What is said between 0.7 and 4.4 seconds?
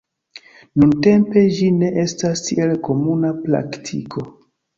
Nuntempe ĝi ne estas tiel komuna praktiko.